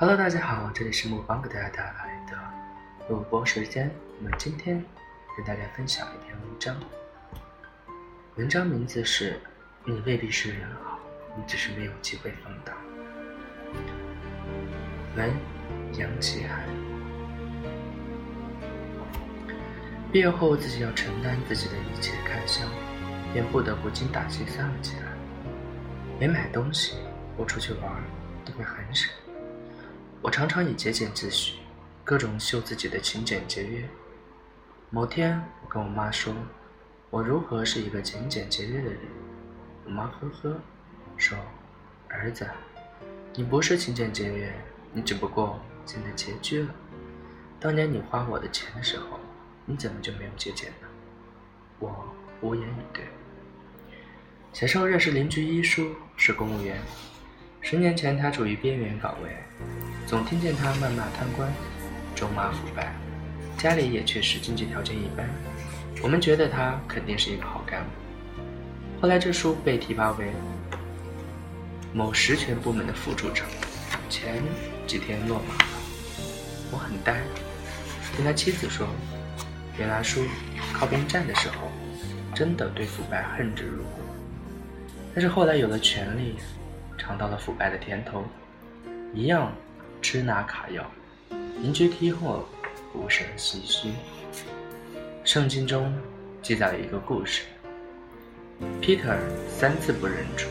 [0.00, 2.34] Hello，大家好，这里是木方给大家带来的
[3.10, 3.90] 录播时间。
[4.16, 4.82] 我们今天
[5.36, 6.74] 跟大家分享一篇文章，
[8.36, 9.34] 文章名字是
[9.84, 10.98] 《你未必是人好，
[11.36, 12.72] 你只是没有机会放大》。
[15.18, 15.30] 文
[15.98, 16.66] 杨奇涵。
[20.10, 22.64] 毕业后，自己要承担自己的一切开销，
[23.34, 25.02] 便不得不精打细算了起来。
[26.18, 26.94] 没买东西，
[27.36, 28.02] 我出去玩
[28.46, 29.10] 都会很省。
[30.22, 31.52] 我常常以节俭自诩，
[32.04, 33.88] 各种秀自己的勤俭节约。
[34.90, 36.34] 某天，我跟我妈说，
[37.08, 39.00] 我如何是一个勤俭节约的人。
[39.86, 40.60] 我妈呵呵
[41.16, 41.38] 说
[42.08, 42.46] ：“儿子，
[43.32, 44.52] 你不是勤俭节约，
[44.92, 46.74] 你只不过现在拮据了。
[47.58, 49.18] 当年你花我的钱的时候，
[49.64, 50.88] 你怎么就没有节俭呢？”
[51.80, 52.06] 我
[52.42, 53.04] 无言以对。
[54.52, 56.78] 小时候认识邻居一叔，是公务员。
[57.62, 59.30] 十年前，他处于边缘岗位，
[60.06, 61.52] 总听见他谩骂贪官、
[62.16, 62.92] 咒骂腐败，
[63.58, 65.28] 家里也确实经济条件一般。
[66.02, 67.90] 我们觉得他肯定是一个好干部。
[69.00, 70.32] 后来，这叔被提拔为
[71.92, 73.46] 某实权部门的副处长，
[74.08, 74.42] 前
[74.86, 75.70] 几天落马了。
[76.72, 77.20] 我很呆，
[78.16, 78.88] 听他妻子说，
[79.78, 80.24] 原来叔
[80.72, 81.70] 靠边站的时候，
[82.34, 84.00] 真的对腐败恨之入骨，
[85.14, 86.36] 但是后来有了权力。
[87.00, 88.22] 尝到了腐败的甜头，
[89.14, 89.50] 一样
[90.02, 90.84] 吃拿卡要，
[91.62, 92.46] 邻居听后
[92.92, 93.88] 无声唏嘘。
[95.24, 95.90] 圣经中
[96.42, 97.44] 记载了一个故事
[98.82, 99.16] ：Peter
[99.48, 100.46] 三次不认主，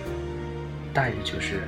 [0.91, 1.61] 大意就是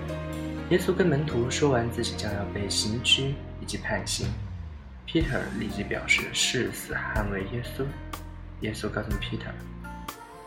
[0.72, 4.28] 耶稣跟门徒说完自己将要被刑拘以及判刑
[5.08, 7.86] ，Peter 立即表示誓死捍卫耶稣。
[8.62, 9.54] 耶稣告诉 Peter：“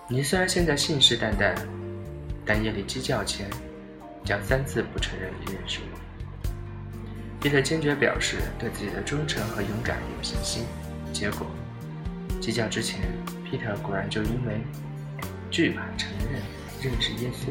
[0.08, 1.56] 你虽然现在信誓旦旦，
[2.44, 3.48] 但夜里鸡叫前。”
[4.24, 5.98] 将三次不承认你认识我。
[7.40, 10.64] 皮特坚决表示对自己的忠诚和勇敢有信心。
[11.12, 11.46] 结果，
[12.40, 13.02] 计较之前，
[13.44, 14.60] 皮特果然就因为
[15.50, 16.40] 惧怕承认
[16.82, 17.50] 认识耶稣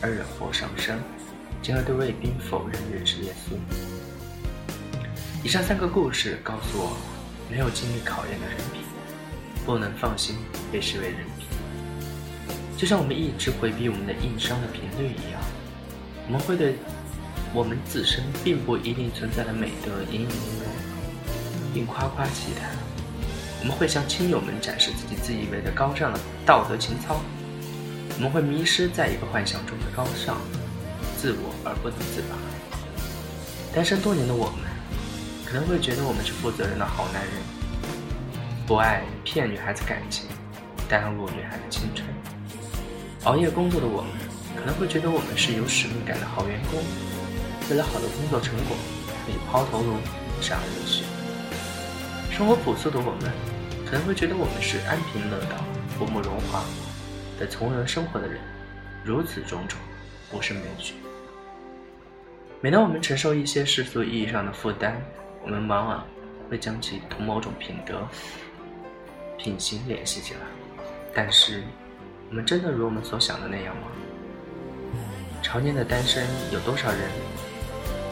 [0.00, 0.96] 而惹祸上身，
[1.60, 3.56] 进而对卫兵否认认识耶稣。
[5.42, 6.96] 以上三个故事告诉我，
[7.50, 8.82] 没有经历考验的人品，
[9.66, 10.36] 不能放心
[10.70, 11.48] 被视为人品。
[12.76, 15.42] 就像我们一直回避我们的硬伤的频率一样。
[16.30, 16.76] 我们会对
[17.52, 22.70] 我们自身并不一定存在的美德引以为荣，并夸夸其谈。
[23.58, 27.20] 我们会向亲友们展示自己自以为的高尚的道德情操。
[28.14, 30.36] 我们会迷失在一个幻想中的高尚，
[31.18, 32.36] 自我而不能自拔。
[33.74, 34.70] 单身多年的我们，
[35.44, 37.34] 可能会觉得我们是负责任的好男人，
[38.68, 40.26] 不爱骗女孩子感情，
[40.88, 42.06] 耽误女孩子青春。
[43.24, 44.29] 熬夜工作的我们。
[44.60, 46.78] 可能会觉得我们是有使命感的好员工，
[47.70, 48.76] 为了好的工作成果
[49.24, 49.96] 可以抛头颅、
[50.42, 51.02] 洒热血。
[52.30, 53.32] 生活朴素的我们，
[53.86, 55.56] 可能会觉得我们是安贫乐道、
[55.98, 56.62] 不慕荣华
[57.38, 58.38] 的从容生活的人。
[59.02, 59.80] 如此种种，
[60.30, 60.92] 不胜枚举。
[62.60, 65.00] 每当我们承受一些世俗意义上的负担，
[65.42, 66.06] 我们往往
[66.50, 68.06] 会将其同某种品德、
[69.38, 70.40] 品行联系起来。
[71.14, 71.62] 但是，
[72.28, 73.88] 我们真的如我们所想的那样吗？
[75.50, 77.00] 常年的单身，有多少人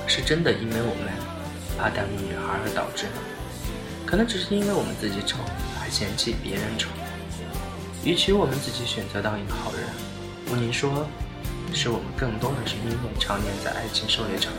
[0.09, 1.07] 是真的因为我们
[1.79, 3.13] 怕耽误女孩而导致的？
[4.05, 5.39] 可能只是因为我们自己丑，
[5.79, 6.91] 还嫌弃别人丑。
[8.03, 9.83] 与其我们自己选择当一个好人，
[10.47, 11.07] 不宁说
[11.73, 14.53] 是我们更多的是因为常年在爱情狩猎场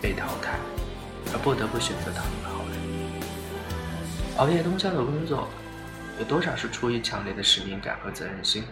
[0.00, 0.56] 被淘汰，
[1.34, 2.80] 而不得不选择当一个好人。
[4.38, 5.50] 熬夜通宵的工作，
[6.18, 8.64] 有多少是出于强烈的使命感和责任心？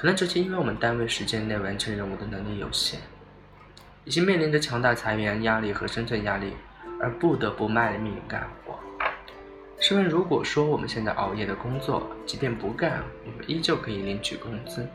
[0.00, 2.98] 可能只是因为我们单位时间内完成任务的能力有限，
[4.06, 6.54] 已经面临着强大裁员压力和生存压力，
[6.98, 8.80] 而不得不卖命干活。
[9.78, 14.88] 试问，如果说我们现在熬夜的工作，即便不干，我们依旧可以领取工资，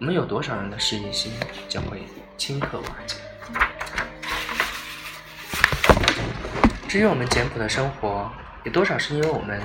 [0.00, 1.32] 我们有多少人的事业心
[1.68, 2.02] 将会
[2.36, 3.18] 顷刻瓦解？
[6.88, 8.28] 至于我们简朴的生活，
[8.64, 9.62] 有多少是因为我们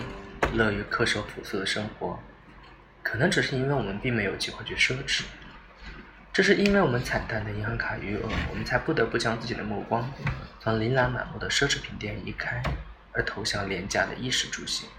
[0.53, 2.19] 乐于恪守朴素的生活？
[3.09, 5.23] 可能只是因为我们并没有机会去奢侈，
[6.33, 10.11] 这是因为我们惨淡的银行卡余额，我们才不得不将自己的目光
[10.59, 12.61] 从琳琅满目的奢侈品店移开，
[13.13, 14.89] 而投向廉价的衣食住行。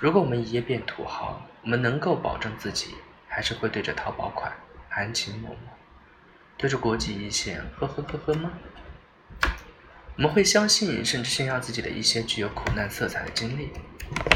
[0.00, 2.96] 如果我们一夜变土豪，我们能够保证自己
[3.28, 4.52] 还是会对着淘宝款
[4.88, 5.72] 含情脉脉，
[6.56, 8.50] 对着国际一线呵呵呵呵吗？
[10.16, 13.70] 我们会相信甚至炫耀自己的一些具有苦难色彩的经历，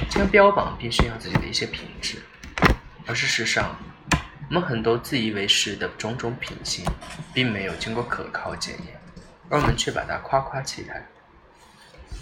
[0.09, 2.23] 将标榜并炫耀自己的一些品质。
[3.09, 3.77] 而事实上，
[4.49, 6.85] 我们很多自以为是的种种品行，
[7.33, 9.01] 并没有经过可靠检验，
[9.49, 11.07] 而我们却把它夸夸其谈。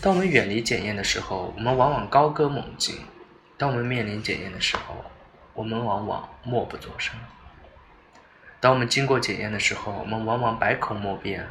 [0.02, 2.96] 当我们远离检验的时候，我们往往高歌猛进；
[3.56, 5.02] 当我们面临检验的时候，
[5.54, 7.16] 我们往往默不作声。
[8.60, 11.46] 当我们经过检验的时候，我们往往百口莫辩。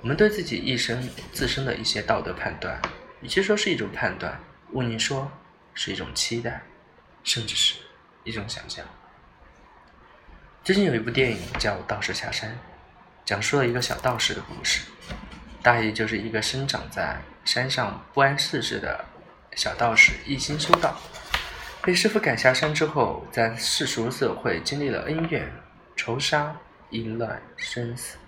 [0.00, 2.80] 我们对自己一生自身的一些道德判断，
[3.20, 4.40] 与其说是一种判断，
[4.72, 5.30] 毋宁说
[5.74, 6.62] 是一种期待，
[7.22, 7.74] 甚至是
[8.28, 8.84] 一种想象。
[10.62, 12.50] 最近有一部电影叫《道士下山》，
[13.24, 14.86] 讲述了一个小道士的故事，
[15.62, 19.04] 大意就是一个生长在山上不谙世事的
[19.56, 21.00] 小道士，一心修道，
[21.82, 25.50] 被师傅赶下山之后，在世俗社会经历了恩怨。
[25.96, 26.54] 仇杀、
[26.90, 28.18] 淫乱、生死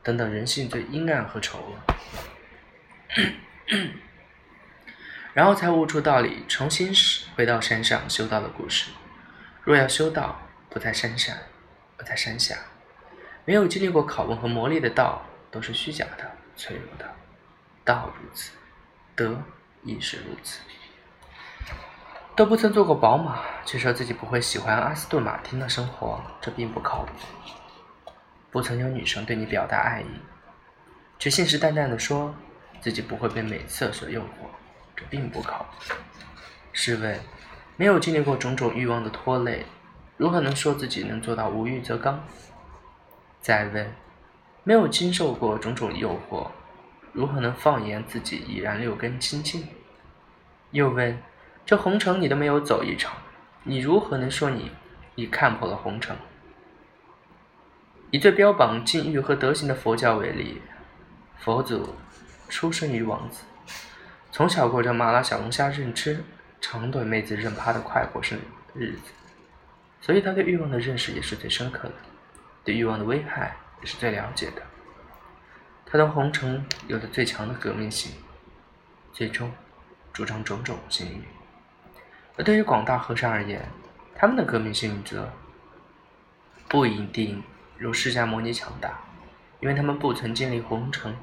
[0.00, 1.74] 等等人性最阴暗和丑恶，
[5.34, 6.94] 然后才悟出道理，重新
[7.34, 8.92] 回到山上修道的故事。
[9.66, 10.36] 若要修道，
[10.70, 11.36] 不在山上，
[11.98, 12.56] 而在山下。
[13.44, 15.20] 没有经历过拷问和磨砺的道，
[15.50, 16.24] 都是虚假的、
[16.56, 17.04] 脆弱的。
[17.84, 18.52] 道如此，
[19.16, 19.42] 德
[19.82, 20.60] 亦是如此。
[22.36, 27.12] 都不曾坐过宝马，却说自己不会喜欢阿斯顿马丁的生活，这并不靠谱。
[28.52, 30.20] 不曾有女生对你表达爱意，
[31.18, 32.32] 却信誓旦旦地说
[32.80, 34.46] 自己不会被美色所诱惑，
[34.94, 35.94] 这并不靠谱。
[36.72, 37.18] 试问，
[37.76, 39.66] 没有经历过种种欲望的拖累，
[40.16, 42.24] 如何能说自己能做到无欲则刚？
[43.40, 43.92] 再问，
[44.64, 46.48] 没有经受过种种诱惑，
[47.12, 49.68] 如何能放言自己已然六根清净？
[50.70, 51.18] 又问。
[51.66, 53.16] 这红尘你都没有走一场，
[53.64, 54.70] 你如何能说你
[55.16, 56.16] 已看破了红尘？
[58.12, 60.62] 以最标榜禁欲和德行的佛教为例，
[61.40, 61.96] 佛祖
[62.48, 63.42] 出生于王子，
[64.30, 66.22] 从小过着麻辣小龙虾任吃、
[66.60, 68.38] 长腿妹子任趴的快活生
[68.74, 69.12] 日子，
[70.00, 71.94] 所以他对欲望的认识也是最深刻的，
[72.64, 74.62] 对欲望的危害也是最了解的。
[75.84, 78.12] 他对红尘有着最强的革命性，
[79.12, 79.52] 最终
[80.12, 81.22] 主张种种禁欲。
[82.36, 83.66] 而对于广大和尚而言，
[84.14, 85.30] 他们的革命性则
[86.68, 87.42] 不一定
[87.78, 88.98] 如释迦牟尼强大，
[89.60, 91.16] 因为他们不曾经历红尘，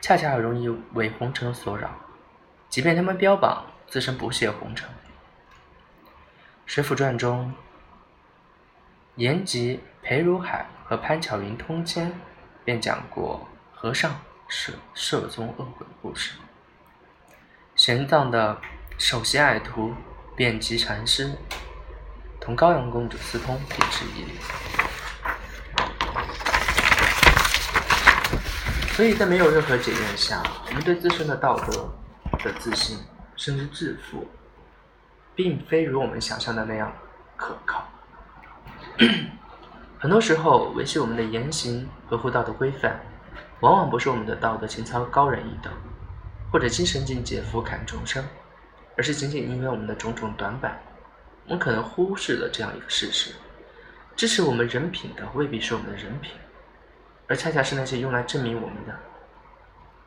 [0.00, 1.90] 恰恰容易为红尘所扰。
[2.68, 4.88] 即便他们标榜自身不屑红尘，
[6.64, 7.52] 《水浒传》中，
[9.16, 12.18] 延吉裴如海和潘巧云通奸，
[12.64, 16.34] 便讲过和尚是涉宗恶鬼故事。
[17.74, 18.60] 玄奘的
[18.96, 19.94] 首席爱徒。
[20.36, 21.30] 遍及禅师
[22.40, 24.38] 同高阳公主私通，便是一例。
[28.94, 31.92] 所以在没有任何检验下，我们对自身的道德
[32.42, 32.96] 的自信，
[33.40, 34.28] 甚至致富，
[35.34, 36.92] 并非如我们想象的那样
[37.38, 37.88] 可靠。
[39.98, 43.00] 很多时候，维系我们的言行合乎道德规范，
[43.60, 45.72] 往往不是我们的道德情操高人一等，
[46.52, 48.22] 或者精神境界俯瞰众生。
[48.94, 50.78] 而是仅仅因为我们的种种短板，
[51.46, 53.34] 我们可能忽视了这样一个事实：
[54.14, 56.32] 支持我们人品的未必是我们的人品，
[57.26, 58.94] 而恰恰是那些用来证明我们的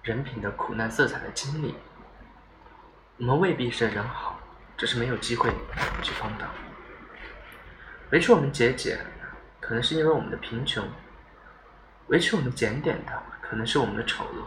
[0.03, 1.73] 人品的苦难色彩的经历。
[3.23, 4.37] 我们未必是人好，
[4.75, 5.49] 只是没有机会
[6.01, 6.45] 去碰到。
[8.11, 8.99] 维持我们节俭，
[9.61, 10.83] 可能是因为我们的贫穷；
[12.07, 14.43] 维持我们检点的，可能是我们的丑陋；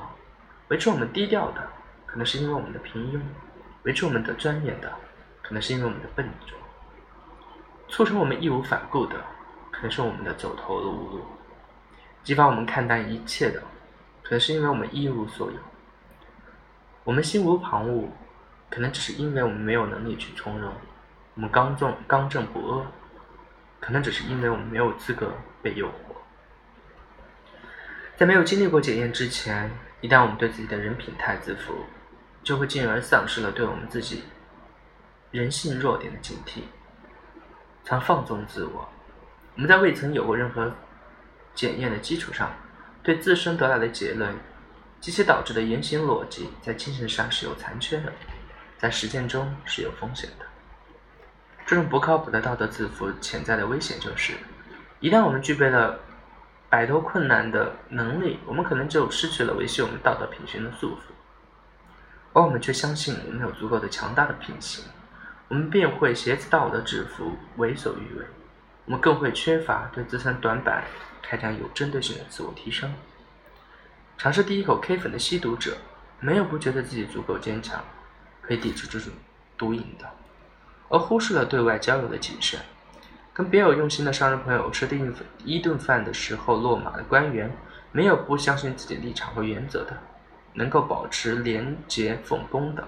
[0.69, 1.67] 维持我们低调的，
[2.05, 3.19] 可能是因为我们的平庸。
[3.85, 4.93] 维持我们的尊严的，
[5.43, 6.55] 可能是因为我们的笨拙；
[7.89, 9.17] 促成我们义无反顾的，
[9.71, 11.23] 可能是我们的走投无路；
[12.23, 13.63] 激发我们看淡一切的，
[14.23, 15.57] 可能是因为我们一无所有；
[17.05, 18.09] 我们心无旁骛，
[18.71, 20.73] 可能只是因为我们没有能力去从容；
[21.35, 22.87] 我们刚正刚正不阿，
[23.81, 25.33] 可能只是因为我们没有资格
[25.63, 25.93] 被诱惑。
[28.17, 29.71] 在没有经历过检验之前，
[30.01, 31.75] 一旦我们对自己的人品太自负，
[32.43, 34.25] 就会进而丧失了对我们自己
[35.31, 36.63] 人性弱点的警惕，
[37.85, 38.89] 常放纵自我。
[39.55, 40.73] 我们在未曾有过任何
[41.55, 42.51] 检验的基础上，
[43.03, 44.35] 对自身得来的结论
[45.01, 48.13] 及其导致的言行逻辑，在精神上是有残缺的，
[48.79, 50.45] 在实践中是有风险的。
[51.67, 54.35] 这种不靠谱的道德自负，潜在的危险就是：
[55.01, 55.99] 一旦我们具备了
[56.71, 60.99] 摆脱困难的能力，我们可能就失去了维系我们道德品行的束缚。
[62.33, 64.85] 而我们却相信我们有足够的强大的品行，
[65.49, 68.27] 我们便会挟持道德制服，为所欲为。
[68.85, 70.85] 我们更会缺乏对自身短板
[71.21, 72.95] 开展有针对性的自我提升。
[74.17, 75.77] 尝试第一口 K 粉的吸毒者，
[76.21, 77.83] 没有不觉得自己足够坚强，
[78.47, 79.13] 可以抵制这种
[79.59, 80.07] 毒瘾的，
[80.89, 82.61] 而忽视了对外交友的谨慎。
[83.33, 85.13] 跟别有用心的商人朋友吃第一
[85.45, 87.55] 一顿饭的时候落马的官员，
[87.93, 89.99] 没有不相信自己立场和原则的，
[90.55, 92.87] 能够保持廉洁奉公的，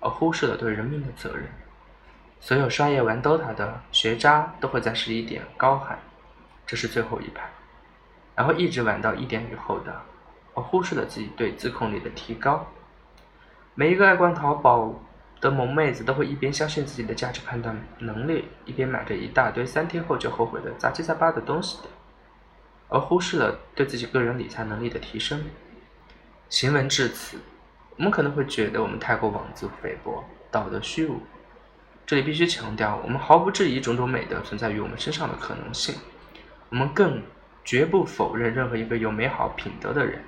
[0.00, 1.46] 而忽视了对人民的责任。
[2.40, 5.98] 所有刷夜玩 DOTA 的学渣都会在十一点高喊
[6.66, 7.48] ：“这是最后一盘”，
[8.36, 10.02] 然后一直玩到一点以后的，
[10.54, 12.66] 而忽视了自己对自控力的提高。
[13.78, 14.90] 每一个爱逛淘宝
[15.38, 21.88] 的萌妹子都会一边相信自己的价值判断能力，一边买着一大堆三天后就后悔的杂七杂八的东西的，
[22.88, 25.44] 而忽视了对自己个人理财能力的提升。
[26.48, 27.36] 行文至此，
[27.98, 31.20] 我们可能会觉得我们太过妄自菲薄，道德虚无。
[32.06, 35.96] 这里必须强调，我们毫不质疑种种美德存在于我们身上的可能性，
[36.70, 37.22] 我们更
[37.62, 40.24] 绝不否认任何一个有美好品德的人，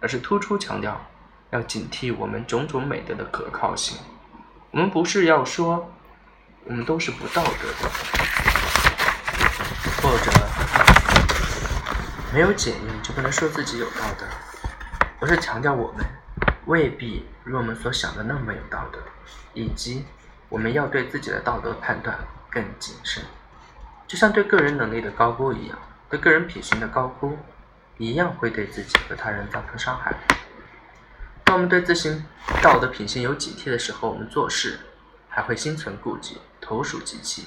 [0.00, 1.00] 而是突出强调
[1.52, 3.98] 要警惕我们种种美德的可靠性。
[4.70, 5.92] 我们不是要说
[6.64, 7.90] 我们都是不道德的，
[10.02, 10.32] 或者
[12.32, 14.26] 没有检验就不能说自己有道德，
[15.20, 16.04] 而是强调我们
[16.66, 18.98] 未必如我们所想的那么有道德，
[19.54, 20.04] 以及。
[20.48, 22.14] 我们要对自己的道德判断
[22.50, 23.24] 更谨慎，
[24.06, 25.78] 就像对个人能力的高估一样，
[26.10, 27.38] 对个人品行的高估
[27.96, 30.14] 一样会对自己和他人造成伤害。
[31.52, 32.24] 当我们对自身
[32.62, 34.78] 道德品行有警惕的时候，我们做事
[35.28, 37.42] 还会心存顾忌，投鼠忌器；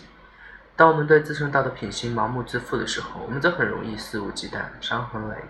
[0.76, 5.44] 当我们对自身道德品行盲目自负的时候，我们则很容易肆无忌惮，伤痕累累。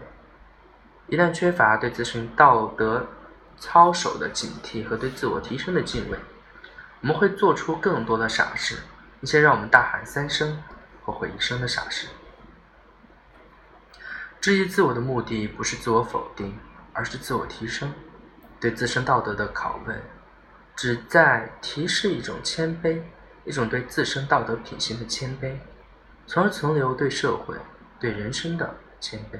[1.08, 3.06] 一旦缺乏对自身道德
[3.58, 6.18] 操守的警惕和对自我提升的敬畏，
[7.02, 8.78] 我们会做出更多的傻事，
[9.20, 10.64] 一些让我们大喊三声、
[11.04, 12.08] 后悔一生的傻事。
[14.40, 16.58] 质疑自我的目的不是自我否定，
[16.94, 17.94] 而是自我提升。
[18.60, 20.02] 对自身道德的拷问，
[20.76, 23.02] 旨在提示一种谦卑，
[23.46, 25.56] 一种对自身道德品行的谦卑，
[26.26, 27.56] 从而存留对社会、
[28.00, 29.40] 对人生的谦卑。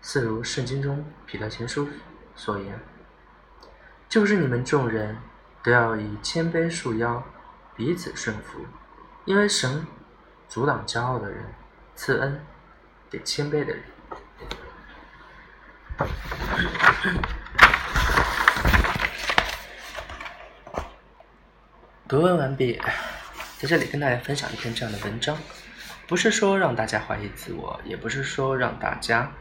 [0.00, 1.88] 似如圣经中彼得前书
[2.34, 2.78] 所言
[4.08, 5.16] ：“就是你们众人。”
[5.66, 7.20] 都要以谦卑束腰，
[7.74, 8.64] 彼此顺服，
[9.24, 9.84] 因为神
[10.48, 11.44] 阻挡骄傲的人，
[11.96, 12.40] 赐恩
[13.10, 13.82] 给谦卑的人。
[22.08, 22.80] 读文完毕，
[23.58, 25.36] 在这里跟大家分享一篇这样的文章，
[26.06, 29.32] 不是说让大家怀疑自我，也不是说让大家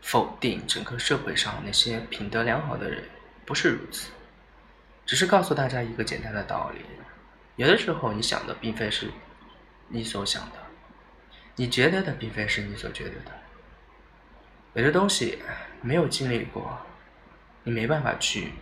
[0.00, 3.04] 否定整个社会上那些品德良好的人，
[3.44, 4.10] 不是如此。
[5.04, 6.80] 只是告诉大家一个简单的道理：
[7.54, 9.08] 有的时候你想的并非是
[9.86, 10.56] 你所想的，
[11.54, 13.30] 你觉得的并非是你所觉得的。
[14.74, 15.38] 有的东西
[15.82, 16.80] 没有经历过，
[17.62, 18.54] 你没办法去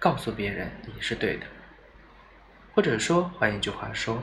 [0.00, 1.46] 告诉别人你是对的。
[2.74, 4.22] 或者说，换一句话说，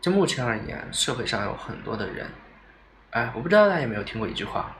[0.00, 2.30] 就目前而言，社会上有很多的人，
[3.10, 4.76] 哎，我不知道大家有没有听过一句话。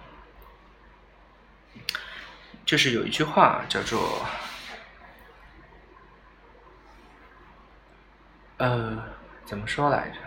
[2.64, 4.24] 就是有一句话叫做，
[8.58, 9.02] 呃，
[9.44, 10.20] 怎么说来着？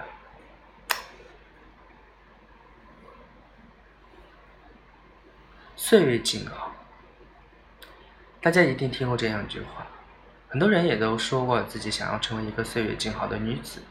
[5.77, 6.74] 岁月静好，
[8.45, 9.87] 大家一定听过这样一句话。
[10.47, 13.81] 很多人也都说过自己想要成为一个岁月静好的女子，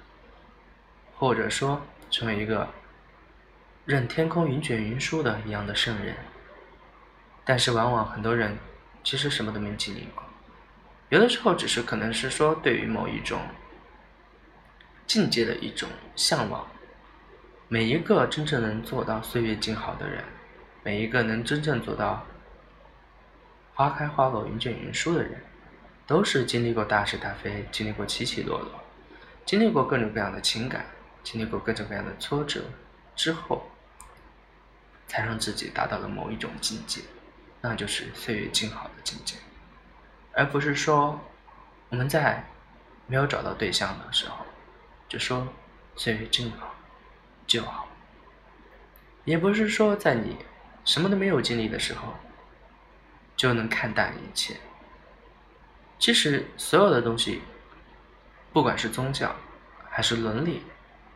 [1.17, 2.69] 或者说成为一个
[3.85, 6.15] 任天空云卷云舒的一样的圣人。
[7.45, 8.57] 但是，往往很多人
[9.03, 10.23] 其实什么都没经历过，
[11.09, 13.41] 有的时候只是可能是说对于某一种
[15.05, 16.65] 境界的一种向往。
[17.67, 20.23] 每一个真正能做到岁月静好的人，
[20.85, 22.25] 每一个能真正做到
[23.75, 25.43] 花开花落、云卷云舒的人，
[26.07, 28.71] 都是经历过大是大非，经历过起起落落，
[29.45, 30.87] 经历过各种各样的情感，
[31.23, 32.63] 经历过各种各样的挫折
[33.17, 33.69] 之后，
[35.09, 37.01] 才让自己达到了某一种境界。
[37.61, 39.37] 那就是岁月静好的境界，
[40.33, 41.19] 而不是说
[41.89, 42.45] 我们在
[43.07, 44.45] 没有找到对象的时候
[45.09, 45.49] 就说
[45.97, 46.75] 岁月静好
[47.47, 47.89] 就好，
[49.25, 50.37] 也不是说在你
[50.85, 52.15] 什么都没有经历的时候
[53.37, 54.57] 就能看淡一切。
[55.99, 57.43] 其实所有的东西，
[58.53, 59.35] 不管是宗教，
[59.89, 60.63] 还是伦理，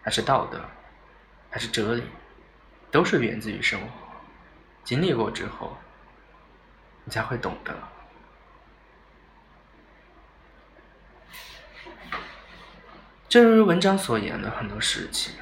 [0.02, 0.60] 还是道德，
[1.50, 2.04] 还是哲理，
[2.90, 3.88] 都是源自于生活，
[4.84, 5.76] 经历过之后。
[7.04, 7.75] 你才会懂得。
[13.30, 15.32] 正如文章所言的很多事情，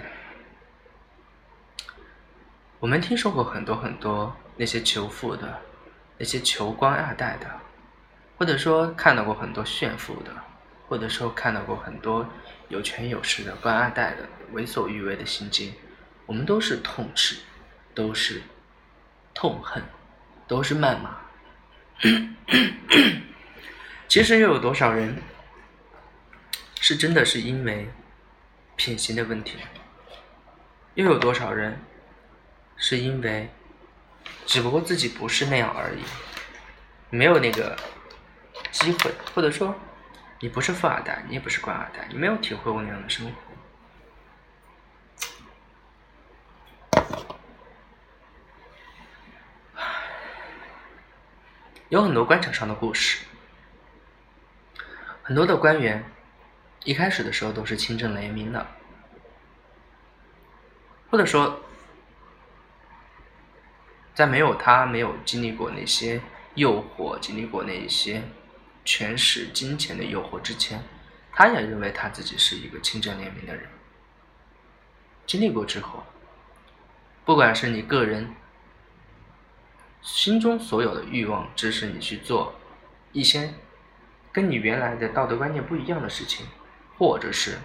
[2.78, 5.61] 我们听说过很多很多那些求富的，
[6.19, 7.47] 那些求官二代的，
[8.39, 10.33] 或者说看到过很多炫富的，
[10.89, 12.27] 或者说看到过很多
[12.69, 15.75] 有权有势的官二代的为所欲为的行径，
[16.25, 17.37] 我们都是痛斥，
[17.95, 18.43] 都是
[19.35, 19.83] 痛恨，
[20.47, 21.17] 都是谩骂。
[24.09, 25.17] 其实又有多少人
[26.81, 27.91] 是真的是因为
[28.77, 29.59] 品行的问题？
[30.95, 31.81] 又有多少人
[32.77, 33.51] 是因为
[34.47, 36.03] 只不过自己不是那样而已，
[37.11, 37.76] 没有那个
[38.71, 39.75] 机会，或者说
[40.41, 43.33] 你不是富二代，你也不是官二代，你没有体会过那样的生活。
[51.88, 53.25] 有很多官场上的故事，
[55.23, 56.05] 很多的官员
[56.85, 58.67] 一开始的时候都是清正廉明的，
[61.11, 61.61] 或者说，
[64.17, 66.21] 在没有他没有经历过那些
[66.55, 68.23] 诱惑、经历过那些
[68.85, 70.83] 权势、金钱的诱惑之前，
[71.33, 73.69] 他也认为他自己是一个清正廉明的人。
[75.27, 76.03] 经历过之后，
[77.25, 78.35] 不管是你个人。
[80.03, 82.55] 心中所有的欲望，支持你去做
[83.11, 83.53] 一些
[84.31, 86.47] 跟你原来的道德观念不一样的事情，
[86.97, 87.59] 或者是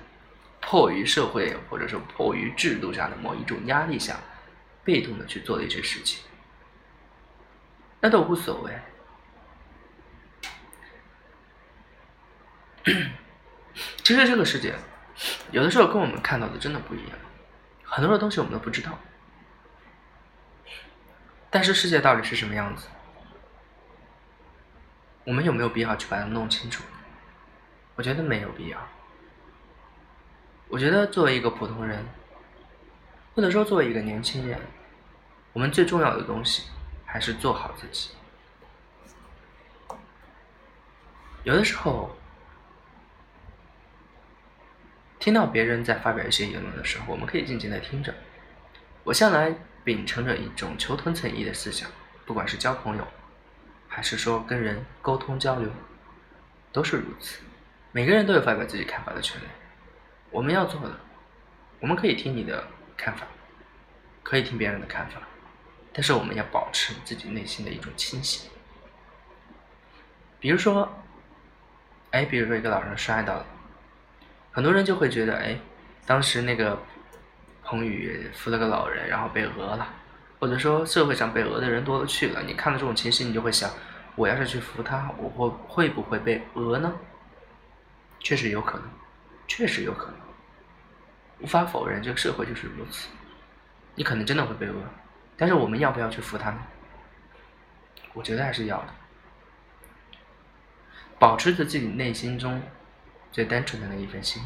[0.60, 4.20] 迫于社会，或者是迫于制度下的某一种压力下，
[4.84, 6.24] 被动的去做的一些事情，
[8.01, 8.77] 那都无所谓。
[14.03, 14.75] 其实这个世界，
[15.51, 17.17] 有的时候跟我们看到的真的不一样，
[17.84, 18.98] 很多的东西我们都不知道。
[21.50, 22.88] 但是世界到底是什么样子？
[25.24, 26.84] 我们有没有必要去把它弄清楚？
[27.96, 28.79] 我觉得没有必要。
[30.67, 32.03] 我觉得作为一个普通人，
[33.36, 34.60] 或者说作为一个年轻人，
[35.53, 36.63] 我们最重要的东西
[37.11, 38.11] 还是做好自己。
[41.43, 42.15] 有的时候，
[45.19, 48.13] 听到别人在发表一些言论的时候，我们可以静静的听着。
[49.03, 49.53] 我向来。
[49.83, 51.89] 秉承着一种求同存异的思想，
[52.27, 53.07] 不管是交朋友，
[53.87, 55.71] 还是说跟人沟通交流，
[56.71, 57.41] 都是如此。
[57.91, 59.45] 每个人都有发表自己看法的权利。
[60.29, 61.00] 我们要做的，
[61.79, 62.63] 我们可以听你的
[62.95, 63.25] 看法，
[64.21, 65.19] 可以听别人的看法，
[65.93, 68.49] 但是我们要保持自己内心的一种清醒。
[70.39, 70.89] 比如说，
[72.11, 73.45] 哎，比如说一个老人摔倒了，
[74.51, 75.57] 很多人就会觉得，哎，
[76.05, 76.77] 当时那个。
[77.63, 79.87] 彭宇扶了个老人，然后被讹了，
[80.39, 82.41] 或者说社会上被讹的人多了去了。
[82.41, 83.71] 你看到这种情形，你就会想：
[84.15, 86.93] 我要是去扶他，我会会不会被讹呢？
[88.19, 88.89] 确实有可能，
[89.47, 90.15] 确实有可能，
[91.39, 93.07] 无法否认，这个社会就是如此。
[93.95, 94.73] 你可能真的会被讹，
[95.41, 96.59] 但是我们要不要去扶他呢？
[98.13, 98.93] 我觉得还是要的。
[101.17, 102.61] 保持着自己内心中
[103.31, 104.43] 最单纯的那一份心。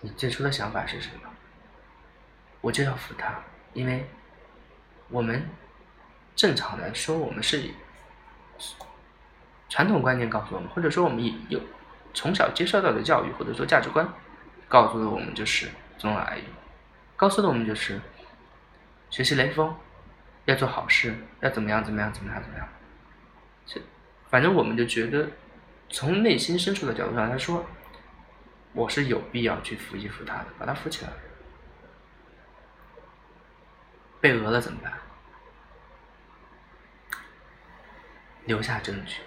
[0.00, 1.28] 你最初的想法是什么？
[2.62, 3.34] 我就要扶他，
[3.74, 4.08] 因为
[5.10, 5.46] 我们
[6.34, 7.68] 正常来说，我们是
[9.68, 11.60] 传统观念告诉我们，或者说我们有
[12.14, 14.10] 从小接受到的教育，或者说价值观，
[14.68, 16.44] 告诉了我们就是尊老爱幼，
[17.14, 18.00] 告诉了我们就是
[19.10, 19.74] 学习雷锋，
[20.44, 22.68] 要做好事，要怎么样怎么样怎么样怎么样。
[23.66, 23.80] 这
[24.28, 25.28] 反正我们就觉得，
[25.88, 27.64] 从内心深处的角度上来说，
[28.72, 31.10] 我是有必要去扶一扶他的，把他扶起来。
[34.20, 34.92] 被讹了怎么办？
[38.44, 39.20] 留下证据。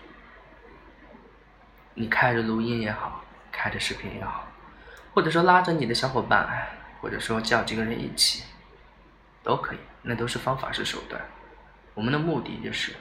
[1.93, 4.47] 你开着录音也好，开着视频也好，
[5.13, 6.67] 或者说拉着你的小伙伴，
[6.99, 8.43] 或者说叫几个人一起，
[9.43, 9.77] 都可以。
[10.03, 11.21] 那都是方法，是手段。
[11.93, 12.95] 我们的目的就是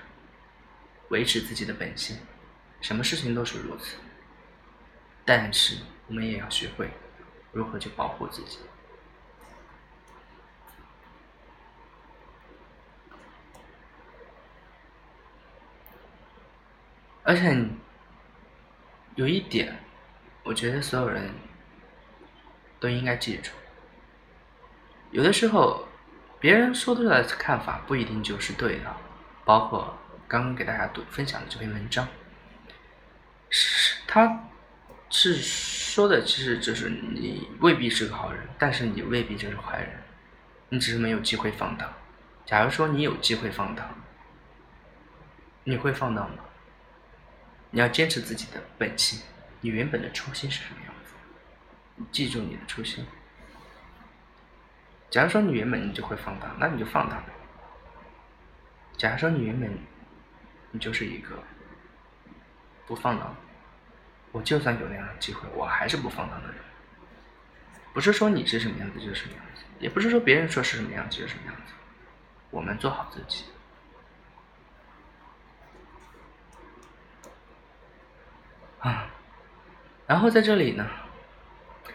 [1.09, 2.19] 维持自己的本性，
[2.81, 3.97] 什么事情都是如此。
[5.25, 6.91] 但是我们也要学会
[7.53, 8.59] 如何去保护自己。
[17.23, 17.65] 而且
[19.15, 19.79] 有一点，
[20.43, 21.33] 我觉得所有人
[22.81, 23.51] 都应该记住：
[25.13, 25.87] 有的时候
[26.41, 28.97] 别人说出来的看法不一定就是对的。
[29.45, 32.07] 包括刚刚给大家读分享的这篇文章，
[33.49, 34.49] 是他
[35.11, 39.91] 是说的，其实就是你未必是个好人，但是你未必就是坏人，
[40.69, 41.93] 你只是没有机会放荡。
[42.47, 43.89] 假如说你有机会放荡，
[45.65, 46.45] 你会放荡吗？
[47.71, 49.21] 你要坚持自己的本性，
[49.61, 52.05] 你原本的初心是什么样子？
[52.13, 53.05] 记住你的初心。
[55.11, 57.21] 假如说你原本你就会放荡，那你就放荡。
[58.97, 59.69] 假如说你原本
[60.71, 61.43] 你就是一个
[62.87, 63.35] 不放荡，
[64.31, 66.57] 我就算有那样的机会，我还是不放荡的人。
[67.93, 71.73] 不是说你是什么样子就是什么样子，也不是说别人说是什么样子就是什么样子，
[72.51, 73.47] 我们做好自己。
[78.79, 79.11] 啊，
[80.07, 80.87] 然后在这里呢，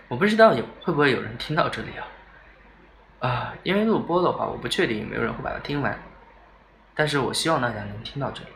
[0.10, 2.06] 我不知道有会不会有人听到这里啊？
[3.19, 5.97] 啊，因为录播的话，我不确定有没有人会把它听完，
[6.93, 8.49] 但是我希望大家能听到这里。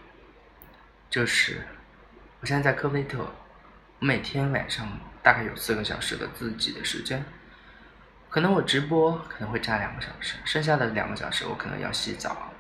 [1.09, 1.65] 就是
[2.41, 3.25] 我现在在科威特，
[3.97, 4.87] 每天晚上
[5.23, 7.25] 大概有四个小时的自己的时间，
[8.29, 12.51] 可能我直播可能会占两个小时，剩下的两个小时我可能要洗澡，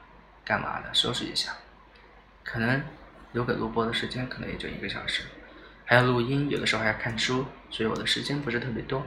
[0.43, 1.51] 干嘛的收拾一下，
[2.43, 2.81] 可能
[3.33, 5.23] 留给录播的时间可能也就一个小时。
[5.85, 9.03] 还要录音，有的时候还要看书，所以我的时间不是特别多。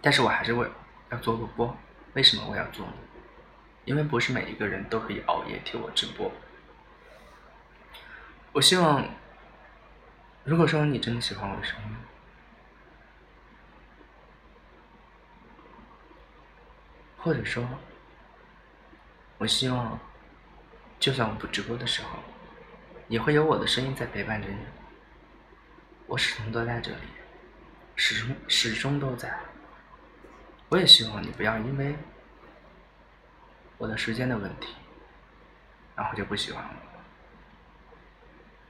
[0.00, 0.70] 但是我还是会
[1.10, 1.76] 要做个播，
[2.14, 2.92] 为什么我要做呢？
[3.84, 6.30] 因为不是每一个人都可以熬夜听我直播。
[8.52, 9.08] 我希望，
[10.44, 11.96] 如果说你真的喜欢我的声音，
[17.16, 17.66] 或者说，
[19.38, 19.98] 我希望，
[21.00, 22.18] 就算我不直播的时候，
[23.08, 24.58] 也会有我的声音在陪伴着你。
[26.06, 27.06] 我始终都在这里，
[27.96, 29.38] 始终始终都在。
[30.68, 31.96] 我也希望你不要因为
[33.78, 34.74] 我的时间的问题，
[35.96, 36.70] 然后就不喜欢我。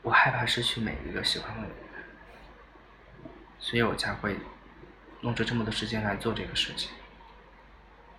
[0.02, 1.76] 我害怕失去每一个喜欢我的人，
[3.58, 4.38] 所以我才会
[5.20, 6.90] 弄出这么多时间来做这个事情。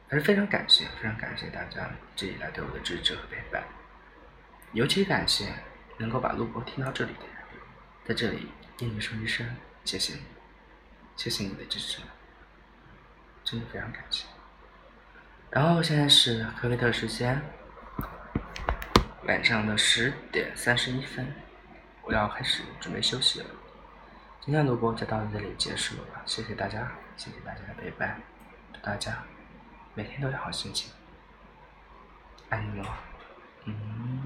[0.09, 3.63] 还是非常感谢，非常感谢大家这以来对我的支持和陪伴，
[4.73, 5.53] 尤其感谢
[5.97, 7.35] 能够把录播听到这里的人，
[8.05, 8.49] 在这里。
[8.77, 9.45] 跟你说一声
[9.83, 10.21] 谢谢你，
[11.17, 12.01] 谢谢你的支持，
[13.49, 14.27] 真的非常感谢。
[15.49, 17.41] 然后现在是科威特时间
[19.23, 21.33] 晚上的十点三十一分，
[22.03, 23.47] 我要开始准备休息了。
[24.39, 28.21] 今天的录播就到这里结束了，谢谢大家，谢谢大家的陪伴，
[28.71, 29.23] 祝大家
[29.95, 30.91] 每天都有好心情，
[32.49, 32.85] 爱你们，
[33.65, 34.23] 嗯。